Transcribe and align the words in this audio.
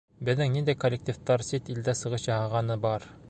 Беҙҙең 0.27 0.55
ниндәй 0.55 0.77
коллективтар 0.83 1.45
сит 1.49 1.71
илдә 1.75 1.97
сығыш 2.01 2.29
яһағаны 2.31 2.83
бар? 2.87 3.11